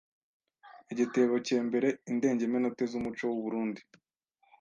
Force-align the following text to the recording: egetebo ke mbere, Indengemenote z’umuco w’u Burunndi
egetebo 0.91 1.35
ke 1.45 1.55
mbere, 1.67 1.87
Indengemenote 2.11 2.83
z’umuco 2.91 3.23
w’u 3.31 3.41
Burunndi 3.43 3.81